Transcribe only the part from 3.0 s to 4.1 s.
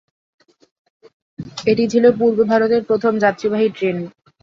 যাত্রীবাহী ট্রেন।